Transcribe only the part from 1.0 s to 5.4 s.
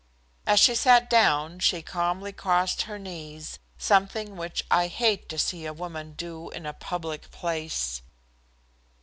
down she calmly crossed her knees, something which I hate to